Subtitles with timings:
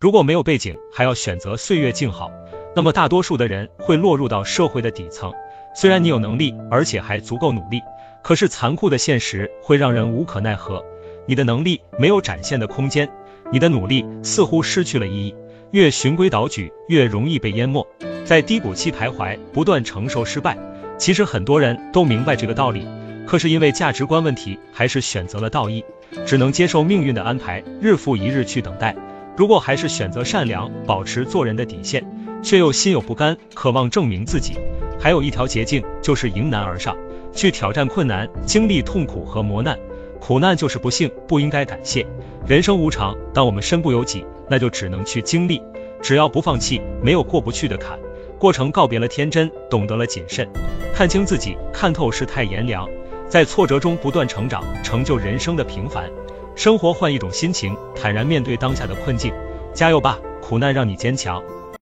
[0.00, 2.30] 如果没有背景，还要选择岁月静好，
[2.74, 5.30] 那么大多数的人会落入到社会的底层。
[5.76, 7.82] 虽然你有能力，而且还足够努力，
[8.22, 10.82] 可是残酷的现实会让人无可奈何。
[11.26, 13.10] 你的能力没有展现的空间，
[13.52, 15.34] 你的努力似乎失去了意义。
[15.70, 17.86] 越循规蹈矩，越容易被淹没，
[18.24, 20.56] 在低谷期徘徊，不断承受失败。
[20.96, 22.86] 其实很多人都明白这个道理，
[23.26, 25.84] 可是因为价值观问题，还是选择了道义，
[26.24, 28.96] 只能接受命运的安排，日复一日去等待。
[29.40, 32.04] 如果还是选择善良，保持做人的底线，
[32.42, 34.52] 却又心有不甘，渴望证明自己，
[35.00, 36.94] 还有一条捷径，就是迎难而上，
[37.32, 39.78] 去挑战困难，经历痛苦和磨难。
[40.20, 42.06] 苦难就是不幸，不应该感谢。
[42.46, 45.62] 人生无常，当我们身不由己，那就只能去经历。
[46.02, 47.98] 只要不放弃，没有过不去的坎。
[48.38, 50.46] 过程告别了天真，懂得了谨慎，
[50.94, 52.86] 看清自己，看透世态炎凉，
[53.26, 56.10] 在挫折中不断成长，成就人生的平凡。
[56.60, 59.32] 生活换一种心情，坦然面对当下的困境。
[59.72, 61.42] 加油吧，苦难让你坚强。